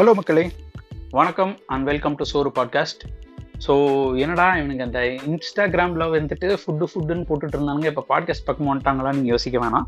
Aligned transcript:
Hello 0.00 0.12
மக்களே. 0.14 0.50
வணக்கம் 1.10 1.58
and 1.66 1.84
welcome 1.84 2.14
to 2.14 2.24
Soru 2.24 2.50
podcast 2.58 3.02
so 3.66 3.72
என்னடா 4.14 4.56
இவனுக்கு 4.56 4.84
அந்த 4.84 5.00
இன்ஸ்டாகிராமில் 5.30 6.04
வந்துட்டு 6.14 6.48
ஃபுட்டு 6.60 6.86
ஃபுட்டுன்னு 6.90 7.26
போட்டுட்டு 7.28 7.56
இருந்தாங்க 7.58 7.84
இப்போ 7.84 8.04
பாட்காஸ்ட் 8.08 8.44
பக்கம் 8.44 8.70
வந்துட்டாங்களா 8.70 9.10
நீங்கள் 9.16 9.32
யோசிக்க 9.34 9.58
வேணாம். 9.58 9.86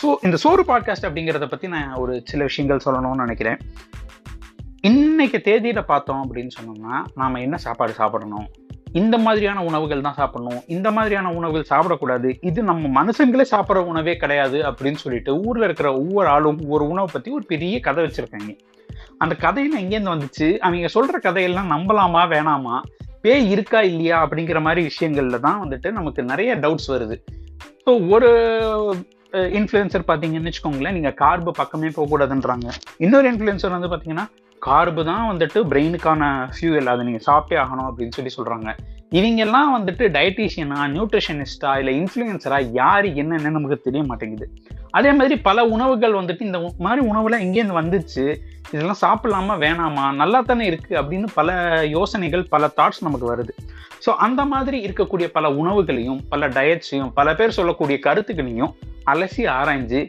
ஸோ 0.00 0.16
இந்த 0.22 0.36
சோறு 0.36 0.62
பாட்காஸ்ட் 0.62 1.06
அப்படிங்கிறத 1.08 1.48
பற்றி 1.48 1.68
நான் 1.68 1.94
ஒரு 1.94 2.22
சில 2.24 2.42
விஷயங்கள் 2.42 2.84
சொல்லணும்னு 2.84 3.26
நினைக்கிறேன். 3.26 3.60
இன்னைக்கு 4.80 5.40
தேதியில் 5.40 5.82
பார்த்தோம் 5.84 6.24
அப்படின்னு 6.24 6.50
சொன்னோம்னா 6.58 7.04
நாம் 7.14 7.42
என்ன 7.46 7.56
சாப்பாடு 7.56 7.92
சாப்பிடணும்? 7.92 8.46
இந்த 8.92 9.18
மாதிரியான 9.18 9.64
உணவுகள் 9.64 10.00
தான் 10.00 10.20
சாப்பிடணும். 10.20 10.60
இந்த 10.66 10.90
மாதிரியான 10.90 11.32
உணவுகள் 11.32 11.70
சாப்பிடக்கூடாது. 11.72 12.28
இது 12.40 12.62
நம்ம 12.62 13.04
மனுஷங்களே 13.04 13.46
சாப்பிட்ற 13.54 13.86
உணவே 13.94 14.16
கிடையாது 14.16 14.60
அப்படின்னு 14.70 15.02
சொல்லிட்டு 15.06 15.40
ஊரில் 15.40 15.62
இருக்கிற 15.62 15.90
ஒவ்வொரு 16.02 16.26
ஆளும் 16.26 16.62
ஒவ்வொரு 16.62 16.86
உணவை 16.88 17.10
பற்றி 17.12 17.30
ஒரு 17.32 17.46
பெரிய 17.54 17.80
கதை 17.80 18.04
வச்சுருக்காங்க. 18.04 18.52
அந்த 19.22 19.34
கதையெல்லாம் 19.44 19.82
எங்கேருந்து 19.84 20.14
வந்துச்சு? 20.14 20.48
அவங்க 20.66 20.88
சொல்கிற 20.96 21.18
கதையெல்லாம் 21.18 21.72
நம்பலாமா 21.74 22.22
வேணாமா? 22.34 22.76
பேய் 23.24 23.50
இருக்கா 23.54 23.80
இல்லையா 23.90 24.16
அப்படிங்கிற 24.24 24.60
மாதிரி 24.60 24.80
விஷயங்கள்ல 24.90 25.40
தான் 25.40 25.60
வந்துட்டு 25.64 25.90
நமக்கு 25.98 26.22
நிறைய 26.30 26.56
டவுட்ஸ் 26.64 26.90
வருது. 26.94 27.16
ஸோ 27.84 27.92
ஒரு 28.14 28.30
இன்ஃப்ளூயன்சர் 29.58 30.08
பார்த்தீங்கன்னு 30.08 30.50
வச்சுக்கோங்களேன் 30.50 30.96
நீங்கள் 30.98 31.18
கார்பு 31.22 31.50
பக்கமே 31.60 31.88
போகக்கூடாதுன்றாங்க. 31.96 32.68
இன்னொரு 33.04 33.26
இன்ஃப்ளூயன்சர் 33.32 33.76
வந்து 33.76 33.90
பார்த்தீங்கன்னா 33.92 34.26
கார்பு 34.62 35.02
தான் 35.08 35.24
வந்துட்டு 35.30 35.58
பிரெயினுக்கான 35.70 36.22
ஃபியூவல் 36.54 36.90
அதை 36.92 37.02
நீங்கள் 37.06 37.24
சாப்பிட்டே 37.26 37.56
ஆகணும் 37.62 37.88
அப்படின்னு 37.88 38.16
சொல்லி 38.16 38.30
சொல்கிறாங்க 38.36 38.70
இவங்கெல்லாம் 39.18 39.72
வந்துட்டு 39.76 40.04
டயட்டீஷியனா 40.16 40.78
நியூட்ரிஷனிஸ்டா 40.94 41.72
இல்லை 41.80 41.92
இன்ஃப்ளூயன்சரா 42.00 42.58
யார் 42.80 43.06
என்னென்னு 43.22 43.56
நமக்கு 43.56 43.78
தெரிய 43.88 44.02
மாட்டேங்குது. 44.10 44.46
அதே 44.98 45.10
மாதிரி 45.18 45.36
பல 45.48 45.64
உணவுகள் 45.74 46.18
வந்துட்டு 46.20 46.42
இந்த 46.48 46.58
மாதிரி 46.86 47.02
உணவுலாம் 47.10 47.44
எங்கேருந்து 47.46 47.80
வந்துச்சு? 47.80 48.24
இதெல்லாம் 48.74 49.02
சாப்பிடலாமா? 49.04 49.54
வேணாமா? 49.64 50.04
நல்லா 50.20 50.40
தானே 50.40 50.64
இருக்குது 50.70 50.98
அப்படின்னு 51.00 51.28
பல 51.34 51.50
யோசனைகள் 51.96 52.44
பல 52.48 52.70
தாட்ஸ் 52.78 53.04
நமக்கு 53.06 53.26
வருது. 53.32 53.52
ஸோ 54.04 54.12
அந்த 54.26 54.44
மாதிரி 54.44 54.78
இருக்கக்கூடிய 54.86 55.26
பல 55.26 55.50
உணவுகளையும் 55.50 56.20
பல 56.28 56.48
டயட்ஸையும் 56.48 57.12
பல 57.12 57.34
பேர் 57.34 57.56
சொல்லக்கூடிய 57.58 57.98
கருத்துக்களையும் 57.98 58.72
அலசி 59.12 59.44
ஆராய்ஞ்சு 59.58 60.00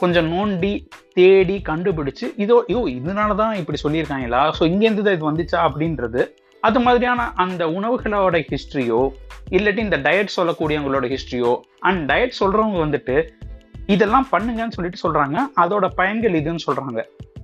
கொஞ்சம் 0.00 0.28
நோண்டி 0.34 0.72
தேடி 1.14 1.62
கண்டுபிடிச்சு 1.68 2.26
இதோ 2.36 2.56
ஐயோ 2.68 2.82
இதனால 2.98 3.34
தான் 3.34 3.54
இப்படி 3.54 3.78
சொல்லியிருக்காங்களா? 3.84 4.42
ஸோ 4.58 4.62
இங்கேருந்து 4.64 5.04
தான் 5.06 5.16
இது 5.18 5.30
வந்துச்சா 5.30 5.60
அப்படின்றது 5.68 6.20
அது 6.62 6.80
மாதிரியான 6.80 7.32
அந்த 7.36 7.62
உணவுகளோட 7.68 8.36
ஹிஸ்ட்ரியோ 8.50 9.00
இல்லாட்டி 9.50 9.78
இந்த 9.78 9.98
டயட் 10.06 10.36
சொல்லக்கூடியவங்களோட 10.36 11.06
ஹிஸ்ட்ரியோ 11.14 11.52
அண்ட் 11.80 12.00
டயட் 12.10 12.38
சொல்கிறவங்க 12.40 12.78
வந்துட்டு 12.86 13.16
இதெல்லாம் 13.86 14.26
பண்ணுங்கன்னு 14.32 14.76
சொல்லிட்டு 14.76 15.02
சொல்கிறாங்க 15.02 15.38
அதோட 15.56 15.86
பயன்கள் 15.96 16.38
இதுன்னு 16.40 16.64
சொல்கிறாங்க 16.66 17.00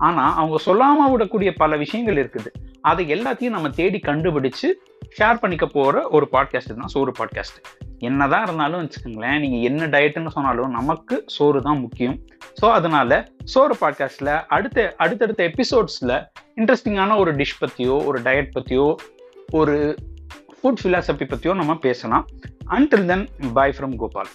ஆனால் 0.07 0.35
அவங்க 0.41 0.59
சொல்லாமல் 0.67 1.11
விடக்கூடிய 1.13 1.51
பல 1.63 1.77
விஷயங்கள் 1.83 2.19
இருக்குது. 2.23 2.51
அதை 2.91 3.03
எல்லாத்தையும் 3.15 3.57
நம்ம 3.57 3.69
தேடி 3.79 3.99
கண்டுபிடிச்சு 4.07 4.69
ஷேர் 5.17 5.41
பண்ணிக்க 5.43 5.67
போகிற 5.77 5.97
ஒரு 6.17 6.27
பாட்காஸ்ட் 6.35 6.73
தான் 6.81 6.93
சோறு 6.95 7.13
பாட்காஸ்ட் 7.19 7.59
என்னதான் 8.09 8.45
இருந்தாலும் 8.47 8.81
வச்சுக்கோங்களேன் 8.83 9.39
நீங்கள் 9.43 9.65
என்ன 9.69 9.87
டயட்டுன்னு 9.95 10.35
சொன்னாலும் 10.37 10.75
நமக்கு 10.79 11.17
சோறு 11.37 11.61
தான் 11.67 11.81
முக்கியம். 11.85 12.17
ஸோ 12.61 12.67
அதனால 12.79 13.11
சோறு 13.53 13.75
பாட்காஸ்ட்டில் 13.83 14.33
அடுத்த 14.57 14.87
அடுத்தடுத்த 15.05 15.43
எபிசோட்ஸில் 15.51 16.17
இன்ட்ரெஸ்டிங்கான 16.61 17.17
ஒரு 17.23 17.33
டிஷ் 17.41 17.61
பற்றியோ 17.63 17.97
ஒரு 18.09 18.21
டயட் 18.27 18.55
பற்றியோ 18.57 18.89
ஒரு 19.61 19.77
ஃபுட் 20.59 20.83
ஃபிலாசபி 20.83 21.27
பற்றியோ 21.33 21.55
நம்ம 21.61 21.73
பேசலாம். 21.87 22.27
Until 22.77 23.09
then 23.13 23.25
bye 23.57 23.75
from 23.79 23.97
Gopal 24.03 24.31